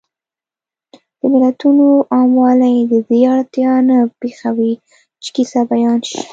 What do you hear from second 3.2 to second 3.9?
اړتیا